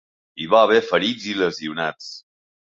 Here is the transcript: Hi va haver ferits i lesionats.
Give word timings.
Hi 0.43 0.47
va 0.53 0.61
haver 0.67 0.79
ferits 0.91 1.27
i 1.35 1.37
lesionats. 1.43 2.09